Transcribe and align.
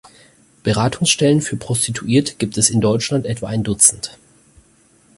Beratungsstellen 0.63 1.41
für 1.43 1.57
Prostituierte 1.57 2.33
gibt 2.39 2.57
es 2.57 2.71
in 2.71 2.81
Deutschland 2.81 3.27
etwa 3.27 3.49
ein 3.49 3.61
Dutzend. 3.61 4.17